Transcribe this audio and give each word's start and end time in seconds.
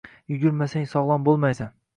Yugurmasang 0.35 0.89
sogʻlom 0.95 1.29
boʻlmaysan. 1.31 1.75